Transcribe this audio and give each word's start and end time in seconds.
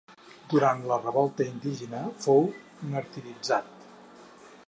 Durant 0.53 0.79
una 0.87 0.97
revolta 1.01 1.45
indígena 1.49 2.01
fou 2.25 2.43
martiritzat. 2.93 3.89